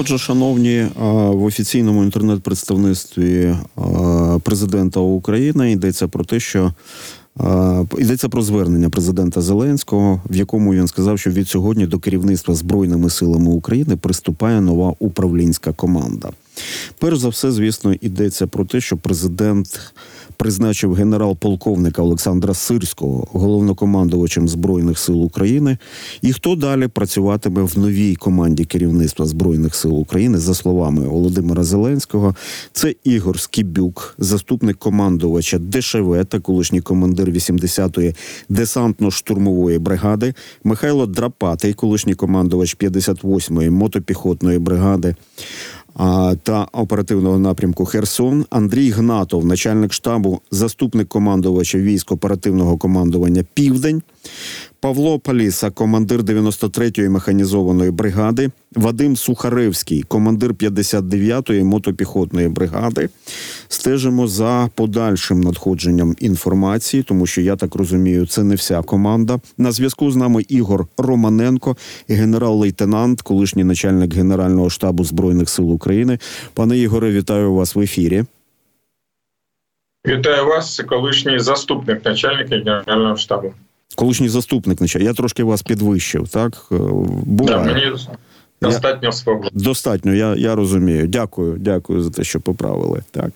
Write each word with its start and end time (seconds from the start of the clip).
Отже, 0.00 0.18
шановні, 0.18 0.86
в 1.30 1.44
офіційному 1.44 2.04
інтернет-представництві 2.04 3.56
президента 4.42 5.00
України 5.00 5.72
йдеться 5.72 6.08
про 6.08 6.24
те, 6.24 6.40
що 6.40 6.72
Йдеться 7.98 8.28
про 8.28 8.42
звернення 8.42 8.90
президента 8.90 9.40
Зеленського, 9.40 10.22
в 10.30 10.36
якому 10.36 10.74
він 10.74 10.86
сказав, 10.86 11.18
що 11.18 11.30
від 11.30 11.48
сьогодні 11.48 11.86
до 11.86 11.98
керівництва 11.98 12.54
збройними 12.54 13.10
силами 13.10 13.50
України 13.50 13.96
приступає 13.96 14.60
нова 14.60 14.94
управлінська 14.98 15.72
команда. 15.72 16.30
Перш 16.98 17.18
за 17.18 17.28
все, 17.28 17.52
звісно, 17.52 17.94
йдеться 18.00 18.46
про 18.46 18.64
те, 18.64 18.80
що 18.80 18.96
президент 18.96 19.80
призначив 20.40 20.94
генерал-полковника 20.94 22.02
Олександра 22.02 22.54
Сирського 22.54 23.26
головнокомандувачем 23.32 24.48
збройних 24.48 24.98
сил 24.98 25.24
України. 25.24 25.78
І 26.22 26.32
хто 26.32 26.56
далі 26.56 26.88
працюватиме 26.88 27.62
в 27.62 27.78
новій 27.78 28.14
команді 28.14 28.64
керівництва 28.64 29.26
збройних 29.26 29.74
сил 29.74 29.98
України, 29.98 30.38
за 30.38 30.54
словами 30.54 31.08
Володимира 31.08 31.64
Зеленського, 31.64 32.34
це 32.72 32.94
Ігор 33.04 33.40
Скібюк, 33.40 34.14
заступник 34.18 34.76
командувача 34.76 35.58
ДШВ 35.58 36.24
та 36.28 36.40
колишній 36.40 36.80
командир 36.80 37.28
80-ї 37.28 38.16
десантно-штурмової 38.50 39.78
бригади, 39.78 40.34
Михайло 40.64 41.06
Драпатий, 41.06 41.72
колишній 41.72 42.14
командувач 42.14 42.76
58-ї 42.76 43.70
мотопіхотної 43.70 44.58
бригади 44.58 45.14
та 46.42 46.66
оперативного 46.72 47.38
напрямку 47.38 47.84
Херсон, 47.84 48.46
Андрій 48.50 48.90
Гнатов, 48.90 49.46
начальник 49.46 49.92
штабу, 49.92 50.40
заступник 50.50 51.08
командувача 51.08 51.78
військ 51.78 52.12
оперативного 52.12 52.76
командування 52.76 53.44
Південь. 53.54 54.02
Павло 54.80 55.18
Паліса, 55.18 55.70
командир 55.70 56.20
93-ї 56.20 57.08
механізованої 57.08 57.90
бригади, 57.90 58.50
Вадим 58.76 59.16
Сухаревський, 59.16 60.02
командир 60.02 60.52
59-ї 60.52 61.64
мотопіхотної 61.64 62.48
бригади. 62.48 63.08
Стежимо 63.68 64.26
за 64.26 64.70
подальшим 64.74 65.40
надходженням 65.40 66.16
інформації, 66.18 67.02
тому 67.02 67.26
що 67.26 67.40
я 67.40 67.56
так 67.56 67.74
розумію, 67.74 68.26
це 68.26 68.42
не 68.42 68.54
вся 68.54 68.82
команда. 68.82 69.40
На 69.58 69.72
зв'язку 69.72 70.10
з 70.10 70.16
нами 70.16 70.42
Ігор 70.48 70.86
Романенко, 70.98 71.76
генерал-лейтенант, 72.08 73.22
колишній 73.22 73.64
начальник 73.64 74.14
Генерального 74.14 74.70
штабу 74.70 75.04
збройних 75.04 75.48
сил 75.48 75.72
України. 75.72 76.18
Пане 76.54 76.78
Ігоре, 76.78 77.10
вітаю 77.10 77.54
вас 77.54 77.74
в 77.74 77.80
ефірі. 77.80 78.24
Вітаю 80.06 80.46
вас, 80.46 80.82
колишній 80.88 81.38
заступник 81.38 82.04
начальника 82.04 82.56
генерального 82.56 83.16
штабу 83.16 83.52
колишній 83.96 84.28
заступник 84.28 84.80
начальника. 84.80 85.10
Я 85.10 85.14
трошки 85.14 85.44
вас 85.44 85.62
підвищив, 85.62 86.28
так? 86.28 86.66
Е, 86.72 86.76
буває. 87.24 87.58
Да, 87.58 87.72
мені 87.72 87.96
достатньо 88.62 89.12
свого. 89.12 89.44
Достатньо, 89.52 90.14
я 90.14 90.34
я 90.36 90.54
розумію. 90.54 91.06
Дякую, 91.06 91.56
дякую 91.58 92.02
за 92.02 92.10
те, 92.10 92.24
що 92.24 92.40
поправили. 92.40 93.02
Так. 93.10 93.30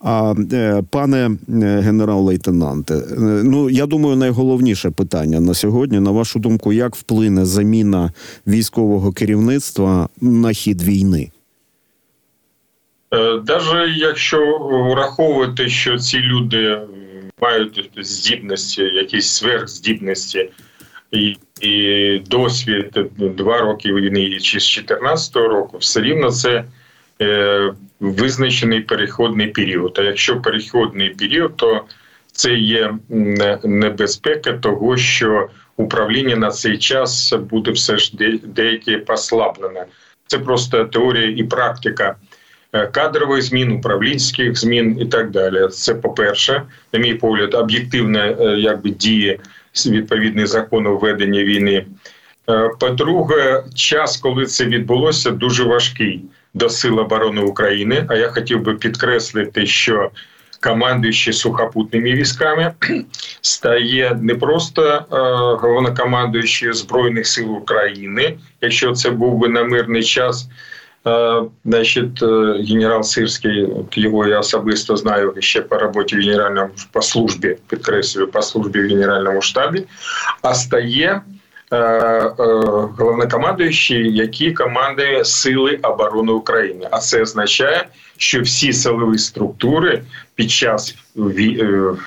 А 0.00 0.34
е, 0.52 0.82
пане 0.90 1.30
е, 1.48 1.80
генерал-лейтенанте, 1.80 3.02
ну 3.44 3.70
я 3.70 3.86
думаю, 3.86 4.16
найголовніше 4.16 4.90
питання 4.90 5.40
на 5.40 5.54
сьогодні, 5.54 6.00
на 6.00 6.10
вашу 6.10 6.38
думку, 6.38 6.72
як 6.72 6.96
вплине 6.96 7.44
заміна 7.44 8.12
військового 8.46 9.12
керівництва 9.12 10.08
на 10.20 10.52
хід 10.52 10.82
війни? 10.82 11.30
Навіть 13.12 13.98
якщо 13.98 14.58
враховувати, 14.90 15.68
що 15.68 15.98
ці 15.98 16.18
люди 16.18 16.80
мають 17.42 17.90
здібності, 17.96 18.82
якісь 18.82 19.30
сверхздібності 19.30 20.50
і, 21.10 21.36
і 21.60 22.18
досвід 22.18 22.98
два 23.18 23.58
роки 23.58 23.92
війни 23.92 24.38
чи 24.40 24.60
з 24.60 24.64
14 24.64 25.36
року, 25.36 25.78
все 25.78 26.00
рівно 26.00 26.30
це 26.30 26.64
е, 27.22 27.72
визначений 28.00 28.80
переходний 28.80 29.46
період. 29.46 29.96
А 29.98 30.02
якщо 30.02 30.40
переходний 30.40 31.10
період, 31.10 31.56
то 31.56 31.84
це 32.32 32.54
є 32.54 32.94
небезпека 33.64 34.52
того, 34.52 34.96
що 34.96 35.48
управління 35.76 36.36
на 36.36 36.50
цей 36.50 36.78
час 36.78 37.32
буде 37.50 37.70
все 37.70 37.98
ж 37.98 38.12
деяке 38.42 38.98
послаблене. 38.98 39.84
Це 40.26 40.38
просто 40.38 40.84
теорія 40.84 41.34
і 41.36 41.42
практика. 41.44 42.16
Е, 42.72 42.86
кадрових 42.86 43.42
змін, 43.42 43.72
управлінських 43.72 44.58
змін 44.58 44.96
і 45.00 45.04
так 45.04 45.30
далі. 45.30 45.68
Це 45.68 45.94
по 45.94 46.10
перше, 46.10 46.62
на 46.92 46.98
мій 46.98 47.14
погляд, 47.14 47.54
об'єктивне 47.54 48.36
е, 48.40 48.44
якби 48.58 48.90
діє 48.90 49.38
відповідний 49.86 50.46
закон 50.46 50.88
введення 50.88 51.44
війни. 51.44 51.86
Е, 52.50 52.70
по-друге, 52.80 53.64
час, 53.74 54.16
коли 54.16 54.46
це 54.46 54.64
відбулося, 54.64 55.30
дуже 55.30 55.64
важкий 55.64 56.24
до 56.54 56.68
Сил 56.68 56.98
оборони 56.98 57.40
України. 57.40 58.06
А 58.08 58.14
я 58.14 58.28
хотів 58.28 58.62
би 58.62 58.74
підкреслити, 58.74 59.66
що 59.66 60.10
командуючий 60.60 61.32
сухопутними 61.32 62.12
військами 62.12 62.74
стає 63.40 64.18
не 64.22 64.34
просто 64.34 64.82
е, 64.82 65.04
головнокомандуючий 65.62 66.72
збройних 66.72 67.26
сил 67.26 67.52
України, 67.52 68.38
якщо 68.60 68.92
це 68.92 69.10
був 69.10 69.38
би 69.38 69.48
на 69.48 69.64
мирний 69.64 70.02
час. 70.02 70.48
Значить, 71.65 72.23
генерал 72.69 73.03
Сирський, 73.03 73.69
його 73.93 74.27
я 74.27 74.39
особисто 74.39 74.97
знаю 74.97 75.33
ще 75.39 75.61
по 75.61 75.77
роботі 75.77 76.15
в 76.15 76.19
генеральному 76.19 76.69
по 76.91 77.01
службі, 77.01 77.57
підкреслюю, 77.67 78.27
по 78.27 78.41
службі 78.41 78.79
в 78.81 78.87
генеральному 78.87 79.41
штабі, 79.41 79.83
а 80.41 80.53
стає 80.53 81.07
е, 81.07 81.15
е, 81.15 81.21
Головнокомандуючий, 82.98 84.16
який 84.16 84.52
командує 84.52 85.24
Сили 85.24 85.78
оборони 85.82 86.32
України. 86.32 86.88
А 86.90 86.98
це 86.98 87.22
означає, 87.22 87.88
що 88.16 88.40
всі 88.40 88.72
силові 88.72 89.18
структури 89.18 90.02
під 90.34 90.50
час 90.50 90.96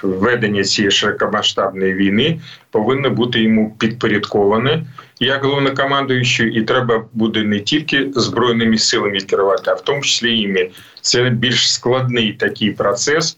ведення 0.04 0.64
цієї 0.64 0.92
широкомасштабної 0.92 1.94
війни 1.94 2.40
повинні 2.72 3.10
бути 3.10 3.42
йому 3.42 3.76
підпорядковані 3.80 4.84
як 5.22 5.44
головнокомандуючий, 5.44 6.54
і 6.54 6.62
треба 6.64 7.06
буде 7.14 7.44
не 7.44 7.60
тільки 7.60 8.12
збройними 8.16 8.78
силами 8.78 9.18
керувати, 9.18 9.72
а 9.72 9.74
в 9.74 9.82
тому 9.82 10.02
числі 10.02 10.40
іми. 10.40 10.70
Це 11.02 11.30
більш 11.30 11.74
складний 11.74 12.34
такий 12.34 12.72
процес, 12.72 13.38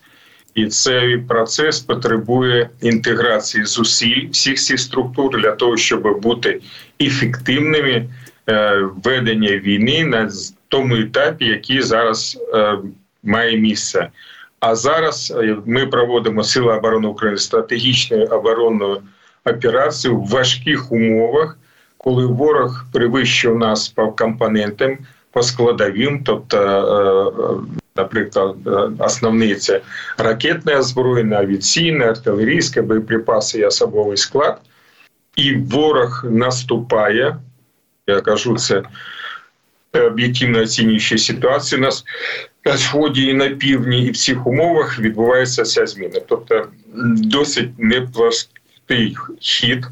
і 0.55 0.65
цей 0.67 1.17
процес 1.17 1.79
потребує 1.79 2.69
інтеграції 2.81 3.65
зусиль 3.65 4.29
всіх 4.31 4.57
цих 4.59 4.79
структур 4.79 5.41
для 5.41 5.51
того, 5.51 5.77
щоб 5.77 6.21
бути 6.21 6.61
ефективними 7.01 8.09
е, 8.49 8.79
ведення 9.03 9.57
війни 9.57 10.05
на 10.05 10.29
тому 10.67 10.95
етапі, 10.95 11.45
який 11.45 11.81
зараз 11.81 12.37
е, 12.53 12.77
має 13.23 13.57
місце. 13.57 14.09
А 14.59 14.75
зараз 14.75 15.33
е, 15.37 15.57
ми 15.65 15.87
проводимо 15.87 16.43
Сили 16.43 16.77
оборони 16.77 17.07
України 17.07 17.37
стратегічну 17.37 18.25
оборонну 18.25 19.01
операцію 19.45 20.17
в 20.17 20.27
важких 20.27 20.91
умовах 20.91 21.57
коли 22.03 22.25
ворог 22.25 22.85
перевищив 22.91 23.57
нас 23.57 23.87
по 23.87 24.11
компонентам, 24.11 24.97
по 25.31 25.41
складовим, 25.41 26.23
тобто, 26.23 27.63
наприклад, 27.95 28.55
е, 28.67 28.69
основні 28.99 29.55
це 29.55 29.81
ракетне 30.17 30.77
озброєння, 30.77 31.37
авіаційне, 31.37 32.05
артилерійське, 32.05 32.81
боєприпаси 32.81 33.59
і 33.59 33.65
особовий 33.65 34.17
склад, 34.17 34.61
і 35.35 35.55
ворог 35.55 36.25
наступає. 36.29 37.37
Я 38.07 38.21
кажу, 38.21 38.57
це 38.57 38.83
об'єктивно 39.93 40.59
оцінюючи 40.59 41.17
ситуацію 41.17 41.81
нас 41.81 42.03
на 42.65 42.77
сході 42.77 43.25
і 43.25 43.33
на 43.33 43.49
півдні, 43.49 44.05
і 44.05 44.11
в 44.11 44.17
цих 44.17 44.47
умовах 44.47 44.99
відбувається 44.99 45.63
ця 45.63 45.87
зміна. 45.87 46.19
Тобто 46.27 46.67
досить 47.17 47.69
непростий 47.77 49.17
хід. 49.39 49.85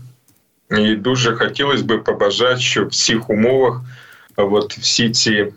І 0.78 0.96
дуже 0.96 1.36
хотілося 1.36 1.84
б 1.84 2.04
побажати, 2.04 2.62
щоб 2.62 2.88
в 2.88 2.96
цих 2.96 3.30
умовах 3.30 3.82
от 4.44 4.78
всі 4.78 5.10
ці 5.10 5.48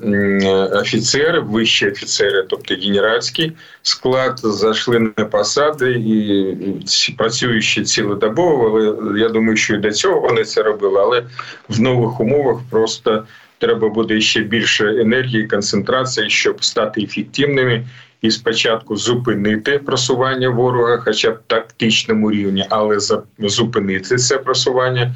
офіцери, 0.73 1.41
вищі 1.41 1.89
офіцери, 1.89 2.45
тобто 2.49 2.75
генеральський 2.75 3.53
склад, 3.83 4.41
зайшли 4.43 4.99
на 4.99 5.25
посади 5.25 5.91
і 5.91 7.13
працюючи 7.19 7.83
цілодобово, 7.83 8.67
але 9.03 9.21
я 9.21 9.29
думаю, 9.29 9.57
що 9.57 9.75
і 9.75 9.79
до 9.79 9.93
цього 9.93 10.21
вони 10.21 10.45
це 10.45 10.63
робили, 10.63 11.01
але 11.01 11.23
в 11.69 11.81
нових 11.81 12.21
умовах 12.21 12.59
просто 12.71 13.25
треба 13.59 13.89
буде 13.89 14.21
ще 14.21 14.41
більше 14.41 15.01
енергії, 15.01 15.47
концентрації, 15.47 16.31
щоб 16.31 16.65
стати 16.65 17.03
ефективними 17.03 17.85
і 18.25 18.31
спочатку 18.31 18.97
зупинити 18.97 19.79
просування 19.79 20.49
ворога, 20.49 20.99
хоча 20.99 21.31
б 21.31 21.39
тактичному 21.47 22.31
рівні, 22.31 22.67
але 22.71 22.99
зупинити 23.39 24.17
це 24.17 24.39
просування, 24.39 25.15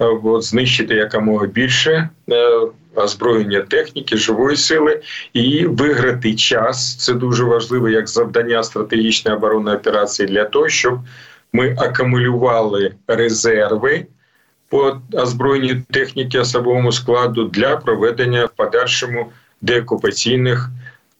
е, 0.00 0.04
от, 0.04 0.42
знищити 0.42 0.94
якомога 0.94 1.46
більше 1.46 2.08
е, 2.30 2.60
озброєння 2.96 3.60
техніки, 3.60 4.16
живої 4.16 4.56
сили 4.56 5.02
і 5.32 5.66
виграти 5.66 6.34
час. 6.34 6.96
Це 6.96 7.14
дуже 7.14 7.44
важливо 7.44 7.88
як 7.88 8.08
завдання 8.08 8.62
стратегічної 8.62 9.36
оборонної 9.36 9.76
операції 9.76 10.28
для 10.28 10.44
того, 10.44 10.68
щоб 10.68 10.98
ми 11.52 11.76
акумулювали 11.78 12.94
резерви 13.06 14.06
по 14.68 15.00
озброєній 15.12 15.82
техніці 15.90 16.38
особовому 16.38 16.92
складу 16.92 17.44
для 17.44 17.76
проведення 17.76 18.44
в 18.44 18.50
подальшому 18.56 19.26
деокупаційних 19.60 20.70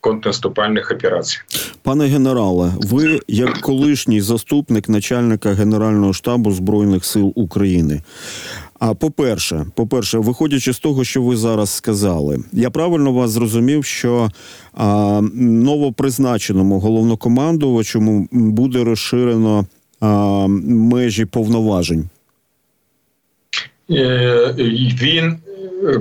контрнаступальних 0.00 0.90
операцій. 0.90 1.38
Пане 1.82 2.06
генерале, 2.06 2.72
ви 2.76 3.20
як 3.28 3.60
колишній 3.60 4.20
заступник 4.20 4.88
начальника 4.88 5.52
Генерального 5.52 6.12
штабу 6.12 6.52
Збройних 6.52 7.04
сил 7.04 7.32
України. 7.34 8.00
А 8.78 8.94
по-перше, 8.94 9.66
по-перше, 9.74 10.18
виходячи 10.18 10.72
з 10.72 10.78
того, 10.78 11.04
що 11.04 11.22
ви 11.22 11.36
зараз 11.36 11.70
сказали, 11.70 12.38
я 12.52 12.70
правильно 12.70 13.12
вас 13.12 13.30
зрозумів, 13.30 13.84
що 13.84 14.28
а, 14.74 15.20
новопризначеному 15.34 16.80
головнокомандувачому 16.80 18.28
буде 18.32 18.84
розширено 18.84 19.66
а, 20.00 20.46
межі 20.46 21.24
повноважень. 21.24 22.08
Е, 23.90 24.54
Він 25.02 25.36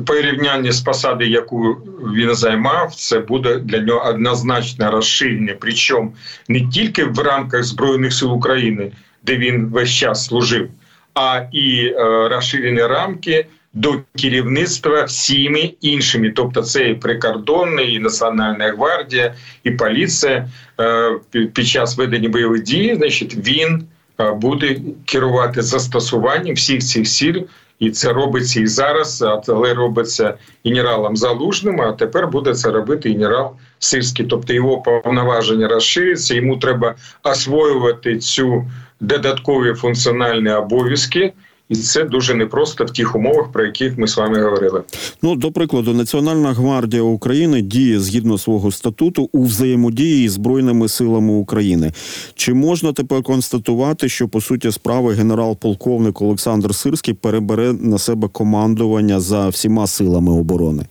порівняння 0.08 0.72
з 0.72 0.82
посади, 0.82 1.26
яку 1.26 1.78
він 2.16 2.36
займав, 2.36 2.96
це 2.96 3.20
буде 3.20 3.58
для 3.58 3.80
нього 3.80 4.10
однозначне 4.10 4.92
розширення. 4.92 5.56
Причому 5.60 6.14
не 6.48 6.68
тільки 6.68 7.06
в 7.06 7.20
рамках 7.20 7.64
Збройних 7.64 8.14
сил 8.14 8.34
України, 8.34 8.92
де 9.24 9.38
він 9.38 9.66
весь 9.66 9.90
час 9.90 10.26
служив, 10.26 10.70
а 11.16 11.42
і 11.52 11.86
е, 11.86 12.28
розширені 12.30 12.82
рамки 12.82 13.46
до 13.74 14.02
керівництва 14.16 15.04
всіми 15.04 15.74
іншими. 15.82 16.30
Тобто, 16.36 16.62
це 16.62 16.90
і 16.90 16.94
прикордонний, 16.96 17.94
і 17.94 18.00
Національна 18.00 18.72
гвардія, 18.72 19.34
і 19.64 19.72
поліція 19.72 20.50
е, 20.80 21.12
під- 21.54 21.68
час 21.68 21.98
ведення 21.98 22.30
бойових 22.30 22.64
дій. 22.64 22.96
Значить, 22.98 23.36
він 23.36 23.84
е, 24.20 24.32
буде 24.32 24.78
керувати 25.06 25.62
застосуванням 25.62 26.56
всіх 26.56 26.80
цих 26.84 27.08
сил. 27.08 27.48
І 27.80 27.92
це 27.92 28.14
робиться 28.14 28.62
і 28.62 28.68
зараз, 28.68 29.26
але 29.48 29.74
робиться 29.74 30.38
генералом 30.66 31.18
Залужним, 31.18 31.82
а 31.82 31.92
тепер 31.92 32.28
буде 32.28 32.54
це 32.54 32.72
робити 32.72 33.10
генерал 33.10 33.52
Сирський. 33.80 34.26
Тобто 34.26 34.54
його 34.54 34.82
повноваження 34.82 35.68
розшириться. 35.68 36.36
йому 36.36 36.58
треба 36.58 36.96
освоювати 37.24 38.18
цю 38.18 38.66
додаткові 39.00 39.74
функціональні 39.74 40.52
обов'язки, 40.52 41.34
і 41.70 41.76
це 41.76 42.04
дуже 42.04 42.34
непросто 42.34 42.86
в 42.86 42.92
тих 42.92 43.16
умовах, 43.16 43.52
про 43.52 43.66
яких 43.66 43.98
ми 43.98 44.08
з 44.08 44.18
вами 44.18 44.44
говорили. 44.44 44.84
Ну, 45.22 45.36
до 45.36 45.52
прикладу, 45.52 45.94
Національна 45.94 46.54
гвардія 46.54 47.02
України 47.02 47.62
діє 47.62 48.00
згідно 48.00 48.38
свого 48.38 48.72
статуту 48.72 49.30
у 49.32 49.44
взаємодії 49.44 50.30
з 50.30 50.32
Збройними 50.32 50.88
силами 50.88 51.34
України. 51.34 51.94
Чи 52.36 52.54
можна 52.54 52.94
тепер 52.94 53.24
констатувати, 53.24 54.10
що 54.10 54.28
по 54.28 54.42
суті 54.42 54.72
справи 54.72 55.14
генерал-полковник 55.14 56.22
Олександр 56.22 56.76
Сирський 56.76 57.14
перебере 57.14 57.74
на 57.74 57.98
себе 57.98 58.28
командування 58.28 59.20
за 59.20 59.50
всіма 59.50 59.88
силами 59.88 60.32
оборони? 60.32 60.86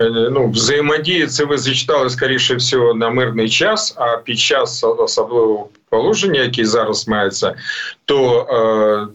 Е, 0.00 0.10
Ну, 0.10 0.50
взаємодії 0.50 1.26
це 1.26 1.44
ви 1.44 1.58
зачитали 1.58 2.10
скоріше 2.10 2.54
всього 2.54 2.94
на 2.94 3.10
мирний 3.10 3.48
час. 3.48 3.94
А 3.96 4.16
під 4.16 4.38
час 4.38 4.84
особливого 4.84 5.68
положення, 5.90 6.40
яке 6.40 6.64
зараз 6.64 7.08
мається, 7.08 7.54
то 8.04 8.46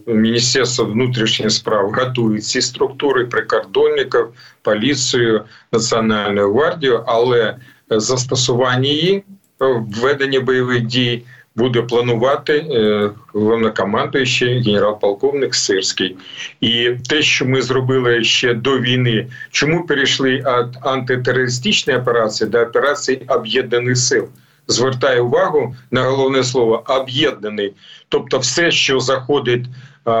е, 0.06 0.12
Міністерство 0.12 0.84
внутрішніх 0.84 1.50
справ 1.50 1.92
готує 1.92 2.40
ці 2.40 2.60
структури 2.60 3.26
прикордонників, 3.26 4.26
поліцію, 4.62 5.44
національну 5.72 6.52
гвардію, 6.52 7.04
але 7.06 7.56
застосування 7.90 8.88
її 8.88 9.24
в 9.60 10.00
веденні 10.00 10.38
бойових 10.38 10.82
дій 10.82 11.22
буде 11.56 11.82
планувати 11.82 12.52
е, 12.52 13.10
головнокомандуючий 13.32 14.62
генерал-полковник 14.62 15.54
Сирський. 15.54 16.16
І 16.60 16.90
те, 17.08 17.22
що 17.22 17.46
ми 17.46 17.62
зробили 17.62 18.24
ще 18.24 18.54
до 18.54 18.78
війни, 18.78 19.26
чому 19.50 19.86
перейшли 19.86 20.30
від 20.30 20.78
антитерористичної 20.80 21.98
операції 21.98 22.50
до 22.50 22.60
операції 22.60 23.22
об'єднаних 23.28 23.96
сил? 23.96 24.28
Звертаю 24.66 25.26
увагу 25.26 25.76
на 25.90 26.02
головне 26.02 26.44
слово 26.44 26.84
об'єднаний. 26.88 27.72
Тобто, 28.08 28.38
все, 28.38 28.70
що 28.70 29.00
заходить 29.00 29.64
а, 30.04 30.12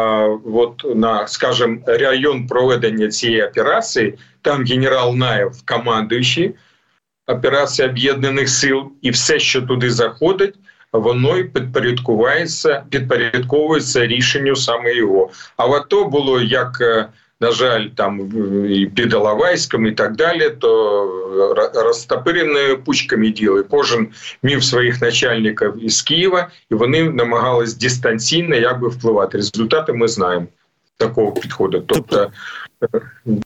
от 0.54 0.96
на, 0.96 1.26
скажімо, 1.26 1.78
район 1.86 2.46
проведення 2.46 3.08
цієї 3.08 3.42
операції, 3.42 4.14
там 4.42 4.64
генерал 4.64 5.14
Наєв 5.14 5.52
командуючий 5.64 6.54
операції 7.26 7.88
об'єднаних 7.88 8.48
сил, 8.48 8.92
і 9.02 9.10
все, 9.10 9.38
що 9.38 9.62
туди 9.62 9.90
заходить, 9.90 10.54
воно 10.98 11.36
й 11.36 11.44
підпорядкувається, 11.44 12.84
підпорядковується 12.90 14.06
рішенню 14.06 14.56
саме 14.56 14.94
його. 14.94 15.30
А 15.56 15.66
в 15.66 15.72
АТО 15.72 16.04
було 16.04 16.40
як. 16.40 16.78
е, 16.80 17.06
На 17.40 17.50
жаль, 17.52 17.86
там 17.94 18.20
і 18.70 18.86
під 18.86 19.14
Алавайськом 19.14 19.86
і 19.86 19.92
так 19.92 20.16
далі, 20.16 20.50
то 20.58 20.68
ро- 21.56 21.82
розтопиреними 21.82 22.76
пучками 22.76 23.30
діли. 23.30 23.62
Кожен 23.62 24.08
мів 24.42 24.64
своїх 24.64 25.02
начальників 25.02 25.84
із 25.84 26.02
Києва, 26.02 26.48
і 26.70 26.74
вони 26.74 27.10
намагались 27.10 27.74
дистанційно 27.74 28.56
якби 28.56 28.88
впливати. 28.88 29.36
Результати 29.38 29.92
ми 29.92 30.08
знаємо 30.08 30.46
такого 30.96 31.32
підходу. 31.32 31.82
Тобто, 31.86 32.30
е, 32.82 33.00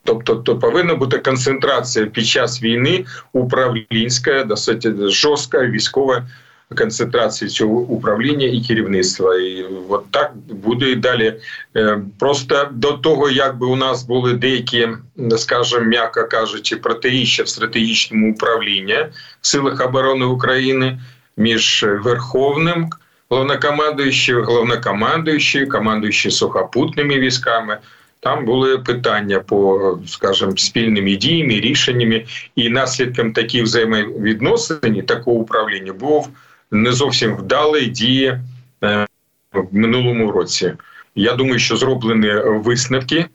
тобто, 0.05 0.35
то 0.37 0.59
повинна 0.59 0.95
бути 0.95 1.19
концентрація 1.19 2.07
під 2.07 2.27
час 2.27 2.63
війни 2.63 3.05
управлінська, 3.33 4.45
досить 4.45 4.87
жорстка 5.11 5.67
військова 5.67 6.27
концентрація 6.77 7.51
цього 7.51 7.81
управління 7.81 8.47
і 8.47 8.61
керівництва. 8.61 9.37
І 9.37 9.67
от 9.89 10.11
так 10.11 10.33
буде 10.37 10.91
і 10.91 10.97
далі. 10.97 11.35
Е, 11.77 12.01
Просто 12.19 12.69
до 12.73 12.93
того, 12.93 13.31
якби 13.31 13.67
у 13.67 13.77
нас 13.77 14.05
були 14.05 14.33
деякі, 14.33 14.89
скажімо, 15.37 15.85
м'яко 15.85 16.29
кажучи, 16.31 16.77
протиріччя 16.77 17.43
в 17.43 17.49
стратегічному 17.49 18.33
управлінні 18.33 19.07
в 19.41 19.47
силах 19.47 19.87
оборони 19.87 20.25
України 20.25 21.01
між 21.37 21.85
Верховним 22.05 22.91
головнокомандуючим, 23.29 24.45
головнокомандуючим, 24.45 25.69
командуючим 25.69 26.31
сухопутними 26.31 27.19
військами. 27.19 27.79
Там 28.21 28.45
були 28.45 28.79
питання 28.79 29.41
по, 29.41 29.99
скажімо, 30.07 30.53
спільними 30.57 31.17
діями, 31.17 31.61
рішеннями, 31.61 32.25
і 32.57 32.69
наслідком 32.69 33.33
таких 33.33 33.63
взаємовідносин 33.63 35.03
такого 35.07 35.37
управління 35.37 35.93
був 35.93 36.29
не 36.71 36.93
зовсім 36.93 37.37
вдалі 37.37 37.87
дії 37.87 38.41
е, 38.85 39.07
в 39.53 39.67
минулому 39.73 40.33
році. 40.33 40.73
Я 41.15 41.33
думаю, 41.33 41.59
що 41.59 41.77
зроблені 41.77 42.33
висновки, 42.45 43.27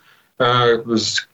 е, 0.41 0.79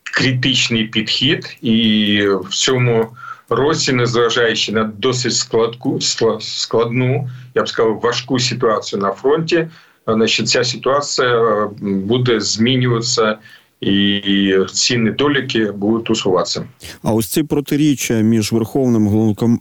критичний 0.03 0.83
підхід, 0.83 1.57
і 1.61 2.21
в 2.27 2.49
цьому 2.49 3.07
році, 3.49 3.93
незважаючи 3.93 4.71
на 4.71 4.83
досить 4.83 5.35
складку, 5.35 5.99
складну, 6.39 7.29
я 7.55 7.63
б 7.63 7.69
сказав, 7.69 7.99
важку 7.99 8.39
ситуацію 8.39 9.01
на 9.01 9.11
фронті, 9.11 9.55
е, 9.55 9.69
значить, 10.07 10.49
ця 10.49 10.63
ситуація 10.63 11.67
буде 11.81 12.39
змінюватися. 12.39 13.37
І 13.81 14.55
ці 14.73 14.97
недоліки 14.97 15.71
будуть 15.71 16.09
усуватися. 16.09 16.67
А 17.03 17.13
ось 17.13 17.27
ці 17.27 17.43
протиріччя 17.43 18.13
між 18.13 18.51
верховним 18.51 19.07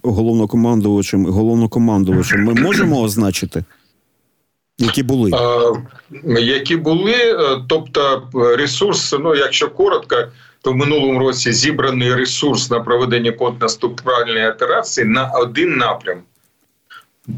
головнокомандувачем 0.03 1.27
і 1.27 1.31
головнокомандувачем 1.31 2.45
ми 2.45 2.55
можемо 2.55 3.01
означити? 3.01 3.65
Які 4.79 5.03
були? 5.03 5.31
Е, 5.31 6.41
які 6.41 6.77
були, 6.77 7.15
е, 7.15 7.65
тобто 7.69 8.29
ресурс, 8.59 9.15
ну 9.21 9.35
якщо 9.35 9.71
коротко, 9.71 10.17
то 10.63 10.73
в 10.73 10.77
минулому 10.77 11.19
році 11.19 11.53
зібраний 11.53 12.15
ресурс 12.15 12.71
на 12.71 12.81
проведення 12.81 13.33
контрнаступальної 13.33 14.49
операції 14.49 15.07
на 15.07 15.31
один 15.31 15.77
напрям. 15.77 16.19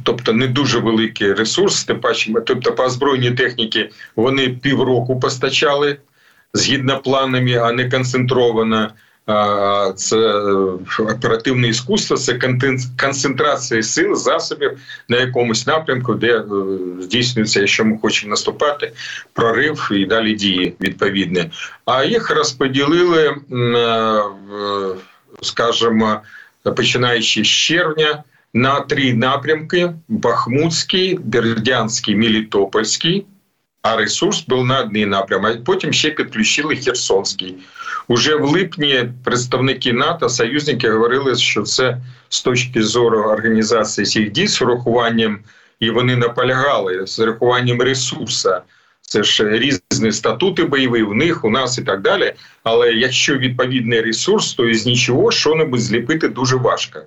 Тобто 0.02 0.32
не 0.32 0.46
дуже 0.46 0.78
великий 0.78 1.32
ресурс, 1.32 1.84
тим 1.84 2.00
паче, 2.00 2.32
тобто 2.46 2.72
по 2.72 2.82
озброєній 2.82 3.30
техніці 3.30 3.90
вони 4.16 4.48
півроку 4.48 5.20
постачали 5.20 5.96
згідно 6.54 7.00
планами, 7.00 7.54
а 7.54 7.72
не 7.72 7.90
концентровано. 7.90 8.90
Це 9.96 10.16
е, 10.16 10.52
оперативне 10.98 11.68
іскусство, 11.68 12.16
це 12.16 12.38
концентрація 13.00 13.82
сил, 13.82 14.14
засобів 14.14 14.78
на 15.08 15.16
якомусь 15.16 15.66
напрямку, 15.66 16.14
де 16.14 16.38
е, 16.38 16.44
здійснюється, 17.00 17.60
якщо 17.60 17.84
ми 17.84 17.98
хочемо 17.98 18.30
наступати, 18.30 18.92
прорив 19.32 19.88
і 19.92 20.06
далі 20.06 20.34
дії 20.34 20.74
відповідні. 20.80 21.50
А 21.84 22.04
їх 22.04 22.30
розподілили, 22.30 23.36
е, 23.52 24.20
скажімо, 25.42 26.20
починаючи 26.76 27.44
з 27.44 27.48
червня. 27.48 28.22
На 28.54 28.80
три 28.80 29.14
напрямки: 29.14 29.92
Бахмутський, 30.08 31.18
Бердянський, 31.24 32.16
Мелітопольський. 32.16 33.26
А 33.82 33.96
ресурс 33.96 34.44
був 34.46 34.66
на 34.66 34.80
одний 34.80 35.06
напрям. 35.06 35.46
А 35.46 35.56
потім 35.56 35.92
ще 35.92 36.10
підключили 36.10 36.76
Херсонський. 36.76 37.56
Уже 38.08 38.36
в 38.36 38.44
липні 38.44 39.04
представники 39.24 39.92
НАТО, 39.92 40.28
союзники 40.28 40.90
говорили, 40.90 41.36
що 41.36 41.62
це 41.62 41.98
з 42.28 42.42
точки 42.42 42.82
зору 42.82 43.20
організації 43.20 44.06
цих 44.06 44.32
дій 44.32 44.46
з 44.46 44.62
урахуванням, 44.62 45.38
і 45.80 45.90
вони 45.90 46.16
наполягали 46.16 47.06
з 47.06 47.18
урахуванням 47.18 47.82
ресурсу 47.82 48.50
Це 49.00 49.22
ж 49.22 49.48
різні 49.48 50.12
статути 50.12 50.64
бойові, 50.64 51.02
у 51.02 51.14
них, 51.14 51.44
у 51.44 51.50
нас 51.50 51.78
і 51.78 51.82
так 51.82 52.00
далі. 52.00 52.34
Але 52.62 52.92
якщо 52.92 53.38
відповідний 53.38 54.00
ресурс, 54.00 54.54
то 54.54 54.64
із 54.64 54.86
нічого 54.86 55.30
що-небудь 55.30 55.80
зліпити 55.80 56.28
дуже 56.28 56.56
важко. 56.56 57.00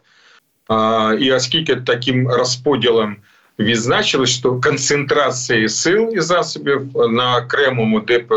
А, 0.68 1.16
і 1.20 1.32
оскільки 1.32 1.76
таким 1.76 2.28
розподілом 2.28 3.16
відзначили, 3.60 4.26
що 4.26 4.54
концентрації 4.54 5.70
сил 5.70 6.14
і 6.16 6.22
засобів 6.22 6.82
на 7.10 7.38
окремому 7.38 8.00
ДП 8.00 8.34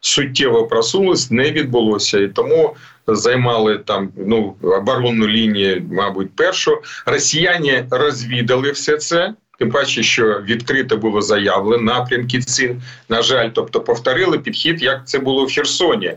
суттєво 0.00 0.66
просунулась, 0.66 1.30
не 1.30 1.50
відбулося. 1.50 2.18
І 2.18 2.28
тому 2.28 2.76
займали 3.06 3.78
там 3.78 4.08
ну 4.16 4.54
оборонну 4.62 5.28
лінію, 5.28 5.82
мабуть, 5.92 6.36
першу. 6.36 6.82
Росіяни 7.06 7.86
розвідали 7.90 8.70
все 8.70 8.96
це. 8.96 9.34
Тим 9.58 9.70
паче, 9.70 10.02
що 10.02 10.40
відкрито 10.40 10.96
було 10.96 11.22
заявлено 11.22 11.82
напрямки 11.82 12.38
ці, 12.38 12.76
на 13.08 13.22
жаль, 13.22 13.50
тобто 13.54 13.80
повторили 13.80 14.38
підхід, 14.38 14.82
як 14.82 15.08
це 15.08 15.18
було 15.18 15.44
в 15.44 15.52
Херсоні, 15.52 16.06
Е, 16.08 16.16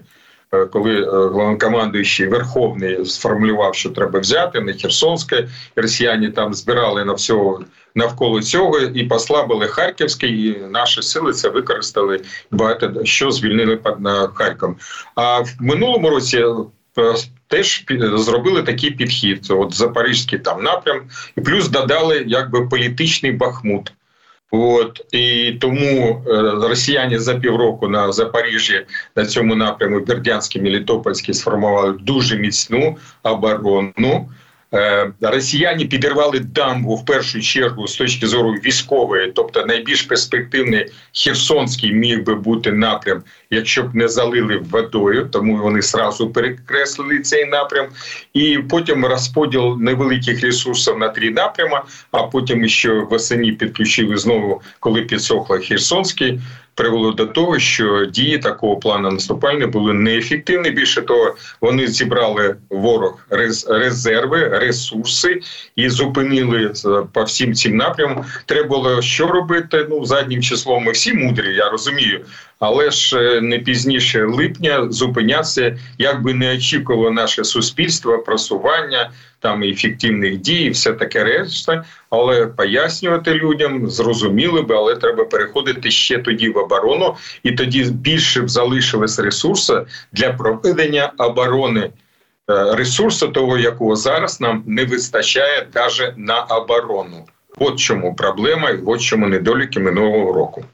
коли 0.71 1.01
е, 1.01 1.05
головнокомандуючий 1.05 2.27
Верховний 2.27 3.05
сформулював, 3.05 3.75
що 3.75 3.89
треба 3.89 4.19
взяти 4.19 4.61
на 4.61 4.73
Херсонське, 4.73 5.47
росіяни 5.75 6.31
там 6.31 6.53
збирали 6.53 7.05
на 7.05 7.13
всього 7.13 7.63
навколо 7.95 8.41
цього 8.41 8.79
і 8.79 9.03
послабили 9.03 9.67
Харківське, 9.67 10.27
і 10.27 10.57
наші 10.69 11.01
сили 11.01 11.33
це 11.33 11.49
використали 11.49 12.21
багато 12.51 13.05
що 13.05 13.31
звільнили 13.31 13.77
під 13.77 13.93
Харком. 14.33 14.75
А 15.15 15.39
в 15.39 15.49
минулому 15.59 16.09
році 16.09 16.45
е, 16.97 17.13
теж 17.47 17.85
зробили 18.13 18.63
такий 18.63 18.91
підхід. 18.91 19.47
От 19.49 19.73
Запорізький 19.73 20.39
там 20.39 20.63
напрям, 20.63 21.01
і 21.37 21.41
плюс 21.41 21.69
додали 21.69 22.23
якби 22.27 22.67
політичний 22.67 23.31
бахмут. 23.31 23.93
От 24.55 25.05
і 25.11 25.51
тому 25.61 26.23
е, 26.27 26.41
росіяни 26.67 27.19
за 27.19 27.35
півроку 27.35 27.87
на 27.87 28.11
Запоріжжі 28.11 28.85
на 29.15 29.25
цьому 29.25 29.55
напряму 29.55 29.99
Бердянський, 29.99 30.61
Мелітопольський 30.61 31.33
сформували 31.33 31.93
дуже 32.01 32.37
міцну 32.37 32.97
оборону. 33.23 34.29
Е, 34.73 35.11
Росіяни 35.21 35.85
підірвали 35.85 36.39
дамбу 36.39 36.95
в 36.95 37.05
першу 37.05 37.41
чергу 37.41 37.87
з 37.87 37.95
точки 37.95 38.27
зору 38.27 38.51
військової, 38.51 39.31
тобто 39.35 39.65
найбільш 39.65 40.01
перспективний 40.01 40.91
Херсонський 41.13 41.93
міг 41.93 42.23
би 42.23 42.35
бути 42.35 42.71
напрям, 42.71 43.23
якщо 43.49 43.83
б 43.83 43.95
не 43.95 44.07
залили 44.07 44.57
водою, 44.71 45.29
тому 45.31 45.57
вони 45.57 45.81
сразу 45.81 46.29
перекреслили 46.29 47.19
цей 47.19 47.45
напрям. 47.45 47.87
І 48.33 48.59
потім 48.69 49.05
розподіл 49.05 49.77
невеликих 49.79 50.41
ресурсів 50.41 50.97
на 50.97 51.09
три 51.09 51.31
напрями, 51.31 51.81
а 52.11 52.23
потім 52.23 52.67
ще 52.67 52.93
восені 52.93 53.51
підключили 53.51 54.17
знову, 54.17 54.61
коли 54.79 55.01
підсохла 55.01 55.59
Херсонський. 55.59 56.39
Привело 56.75 57.11
до 57.11 57.25
того, 57.25 57.59
що 57.59 58.05
дії 58.05 58.37
такого 58.37 58.77
плану 58.77 59.11
наступальні 59.11 59.65
були 59.65 59.93
неефективні. 59.93 60.71
Більше 60.71 61.01
того, 61.01 61.35
вони 61.61 61.87
зібрали 61.87 62.55
ворог 62.69 63.19
рез- 63.29 63.73
резерви, 63.79 64.47
ресурси 64.47 65.41
і 65.75 65.89
зупинили 65.89 66.73
е, 66.85 66.89
по 67.13 67.23
всім 67.23 67.53
цим 67.53 67.77
напрямам. 67.77 68.25
Треба 68.45 68.67
було 68.67 69.01
що 69.01 69.27
робити? 69.27 69.87
Ну 69.89 70.05
заднім 70.05 70.41
числом 70.41 70.83
ми 70.83 70.91
всі 70.91 71.13
мудрі, 71.13 71.55
я 71.55 71.69
розумію. 71.69 72.25
Але 72.65 72.91
ж 72.91 73.17
е, 73.19 73.41
не 73.41 73.59
пізніше 73.59 74.25
липня 74.25 74.87
зупинятися, 74.89 75.77
як 75.97 76.21
би 76.21 76.33
не 76.33 76.55
очікувало 76.55 77.11
наше 77.11 77.43
суспільство, 77.43 78.19
просування 78.19 79.11
там 79.39 79.63
і 79.63 79.73
фіктивних 79.73 80.37
дій, 80.37 80.63
і 80.63 80.69
все 80.69 80.93
таке 80.93 81.23
решта. 81.23 81.83
Але 82.09 82.47
пояснювати 82.47 83.33
людям 83.33 83.89
зрозуміли 83.89 84.61
би, 84.61 84.75
але 84.75 84.95
треба 84.95 85.25
переходити 85.25 85.91
ще 85.91 86.17
тоді 86.17 86.49
в 86.49 86.57
оборону, 86.57 87.15
і 87.43 87.51
тоді 87.51 87.83
більше 87.83 88.41
б 88.41 88.49
залишилось 88.49 89.19
ресурсу 89.19 89.85
для 90.11 90.33
проведення 90.33 91.11
оборони. 91.17 91.89
Е, 92.49 92.75
Ресурсу 92.75 93.27
того, 93.27 93.57
якого 93.57 93.95
зараз 93.95 94.41
нам 94.41 94.63
не 94.67 94.85
вистачає 94.85 95.67
навіть 95.75 96.17
на 96.17 96.41
оборону. 96.41 97.25
От 97.57 97.79
чому 97.79 98.15
проблема, 98.15 98.69
і 98.69 98.79
от 98.85 99.01
чому 99.01 99.27
недоліки 99.27 99.79
минулого 99.79 100.33
року. 100.33 100.65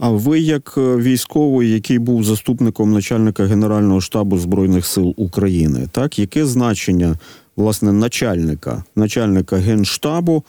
А 0.00 0.10
ви, 0.10 0.40
як 0.40 0.74
е, 0.76 0.96
військовий, 0.96 1.70
який 1.70 1.98
був 1.98 2.24
заступником 2.24 2.92
начальника 2.92 3.44
Генерального 3.44 4.00
штабу 4.00 4.38
Збройних 4.38 4.86
сил 4.86 5.14
України, 5.16 5.88
так 5.92 6.18
яке 6.18 6.46
значення 6.46 7.18
власне 7.56 7.92
начальника, 7.92 8.84
начальника 8.96 9.56
генштабу? 9.56 10.42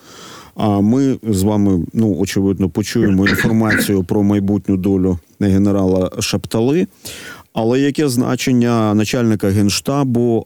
А 0.56 0.80
ми 0.80 1.18
з 1.30 1.44
вами, 1.44 1.86
ну 1.94 2.18
очевидно, 2.20 2.70
почуємо 2.70 3.28
інформацію 3.28 4.04
про 4.04 4.24
майбутню 4.24 4.78
долю 4.78 5.20
генерала 5.40 6.12
Шаптали. 6.20 6.88
Але 7.54 7.80
яке 7.80 8.10
значення 8.10 8.94
начальника 8.94 9.50
генштабу 9.50 10.46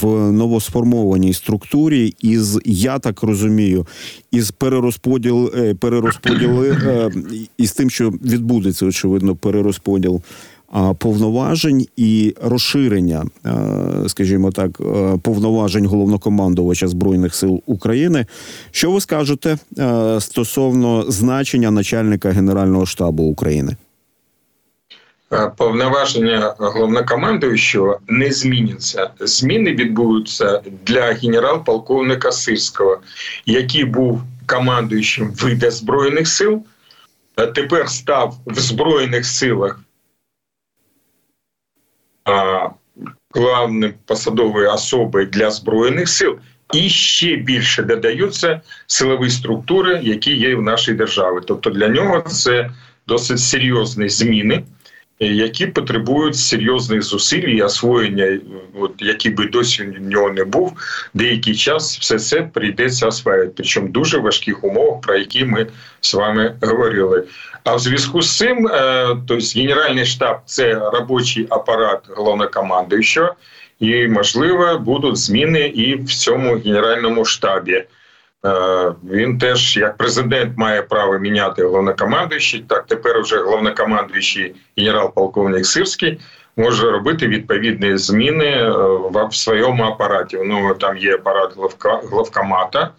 в 0.00 0.32
новосформованій 0.32 1.34
структурі 1.34 2.14
із, 2.20 2.58
я 2.64 2.98
так 2.98 3.22
розумію, 3.22 3.86
із 4.30 4.50
перерозподіл, 4.50 5.52
е, 5.56 5.74
перерозподіли 5.74 6.70
е, 6.70 7.10
із 7.58 7.72
тим, 7.72 7.90
що 7.90 8.10
відбудеться, 8.10 8.86
очевидно, 8.86 9.36
перерозподіл 9.36 10.22
повноважень 10.98 11.86
і 11.96 12.34
розширення, 12.42 13.24
е, 13.46 13.50
скажімо 14.06 14.50
так, 14.50 14.80
повноважень 15.22 15.86
головнокомандувача 15.86 16.88
збройних 16.88 17.34
сил 17.34 17.62
України. 17.66 18.26
Що 18.70 18.90
ви 18.90 19.00
скажете 19.00 19.58
стосовно 20.20 21.04
значення 21.08 21.70
начальника 21.70 22.30
Генерального 22.30 22.86
штабу 22.86 23.22
України? 23.22 23.76
Е, 25.32 25.52
Повноваження 25.56 26.54
головнокомандуючого 26.58 28.00
не 28.08 28.32
зміняться. 28.32 29.10
Зміни 29.20 29.74
відбудуться 29.74 30.62
для 30.86 31.12
генерал-полковника 31.12 32.32
Сирського, 32.32 33.00
який 33.46 33.84
був 33.84 34.22
командуючим 34.46 35.32
вида 35.32 35.70
збройних 35.70 36.28
сил, 36.28 36.62
а 37.36 37.46
тепер 37.46 37.88
став 37.88 38.36
в 38.46 38.58
збройних 38.58 39.26
силах 39.26 39.80
главним 43.34 43.94
посадовою 44.06 44.72
особою 44.72 45.26
для 45.26 45.50
збройних 45.50 46.08
сил. 46.08 46.38
І 46.72 46.88
ще 46.88 47.36
більше 47.36 47.82
додаються 47.82 48.60
силові 48.86 49.30
структури, 49.30 50.00
які 50.02 50.36
є 50.36 50.54
в 50.54 50.62
нашій 50.62 50.92
державі. 50.92 51.38
Тобто 51.46 51.70
для 51.70 51.88
нього 51.88 52.20
це 52.20 52.70
досить 53.06 53.40
серйозні 53.40 54.08
зміни, 54.08 54.64
які 55.20 55.66
потребують 55.66 56.36
серйозних 56.36 57.02
зусиль 57.02 57.48
і 57.48 57.62
освоєння, 57.62 58.24
е, 58.24 58.40
от 58.80 58.92
який 58.98 59.32
би 59.32 59.46
досі 59.46 59.82
в 59.82 60.00
нього 60.00 60.30
не 60.30 60.44
був, 60.44 60.72
деякий 61.14 61.54
час 61.54 61.98
все 61.98 62.18
це 62.18 62.42
прийдеться 62.42 63.06
освоювати, 63.06 63.52
причому 63.56 63.86
в 63.86 63.90
дуже 63.90 64.18
важких 64.18 64.64
умовах, 64.64 65.00
про 65.00 65.16
які 65.16 65.44
ми 65.44 65.66
з 66.00 66.14
вами 66.14 66.54
говорили. 66.62 67.24
А 67.64 67.74
в 67.74 67.78
зв'язку 67.78 68.22
з 68.22 68.36
цим, 68.36 68.66
е, 68.66 69.06
тобто 69.28 69.60
Генеральний 69.60 70.06
штаб 70.06 70.36
це 70.46 70.74
робочий 70.74 71.46
апарат 71.50 72.00
головнокомандуючого, 72.08 73.34
і 73.80 74.08
можливо 74.08 74.78
будуть 74.78 75.16
зміни 75.16 75.60
і 75.60 75.96
в 75.96 76.08
цьому 76.08 76.58
генеральному 76.58 77.24
штабі. 77.24 77.84
Е, 78.46 78.92
Він 79.10 79.38
теж 79.38 79.76
як 79.76 79.96
президент 79.96 80.58
має 80.58 80.82
право 80.82 81.18
міняти 81.18 81.64
головнокомандуючий. 81.64 82.64
Так 82.68 82.86
тепер 82.86 83.20
вже 83.20 83.36
головнокомандуючий 83.36 84.54
генерал-полковник 84.76 85.66
Сирський 85.66 86.20
може 86.56 86.90
робити 86.90 87.28
відповідні 87.28 87.96
зміни 87.96 88.46
е, 88.46 88.70
в 89.30 89.34
своєму 89.34 89.84
апараті. 89.84 90.38
Ну 90.44 90.74
там 90.74 90.96
є 90.98 91.14
апарат 91.14 91.56
главка, 91.56 92.00
главкомата, 92.10 92.90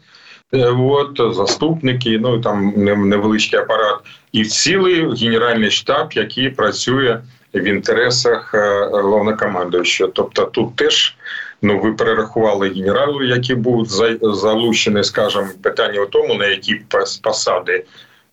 е, 0.53 0.65
от 0.69 1.35
заступники, 1.35 2.19
ну 2.19 2.41
там 2.41 2.73
невеличкий 3.09 3.59
апарат, 3.59 3.99
і 4.31 4.45
цілий 4.45 5.15
генеральний 5.15 5.71
штаб, 5.71 6.13
який 6.13 6.49
працює 6.49 7.19
в 7.53 7.63
інтересах 7.63 8.55
головнокомандуючого. 8.91 10.11
Тобто 10.15 10.45
тут 10.45 10.75
теж 10.75 11.15
ну 11.61 11.81
ви 11.83 11.93
перерахували 11.93 12.69
генералу, 12.69 13.23
які 13.23 13.55
будуть 13.55 13.89
за- 13.91 14.17
залучені, 14.21 15.03
скажімо, 15.03 15.47
питання 15.61 16.01
у 16.01 16.05
тому, 16.05 16.33
на 16.35 16.45
які 16.47 16.81
пос- 16.89 17.21
посади. 17.23 17.83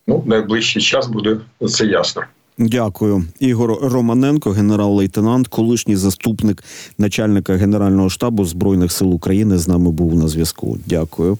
Ну, 0.06 0.22
найближчий 0.26 0.82
час 0.82 1.06
буде 1.06 1.36
це 1.68 1.86
ясно. 1.86 2.22
Дякую, 2.60 3.24
Ігор 3.40 3.78
Романенко, 3.82 4.50
генерал-лейтенант, 4.50 5.48
колишній 5.48 5.96
заступник 5.96 6.64
начальника 6.98 7.52
Генерального 7.54 8.10
штабу 8.10 8.44
збройних 8.44 8.92
сил 8.92 9.14
України, 9.14 9.58
з 9.58 9.68
нами 9.68 9.90
був 9.90 10.14
на 10.14 10.28
зв'язку. 10.28 10.78
Дякую. 10.86 11.38